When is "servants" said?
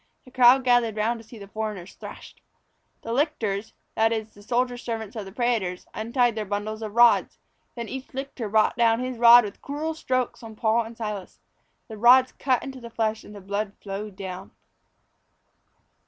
4.75-5.15